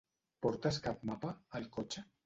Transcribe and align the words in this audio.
Portes 0.45 0.81
cap 0.89 1.05
mapa, 1.11 1.37
al 1.61 1.73
cotxe? 1.79 2.09